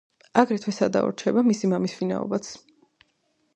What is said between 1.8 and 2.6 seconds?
ვინაობაც.